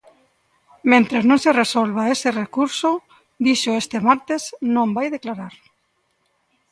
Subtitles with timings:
[0.91, 2.91] Mentres non se resolva ese recurso,
[3.45, 4.41] dixo este martes,
[4.75, 5.55] non vai declarar.